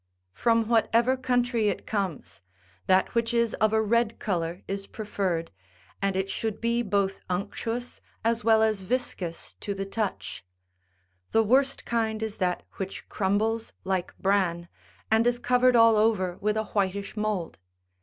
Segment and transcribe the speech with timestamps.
[0.33, 2.41] From whatever country it comes,
[2.87, 5.51] that which is of a red colour is preferred,
[6.01, 10.43] and it should be both unctuous as well as viscous to the touch;
[11.29, 14.67] the worst kind is that which crumbles like bran,
[15.11, 17.59] and is covered all over with a whitish mould.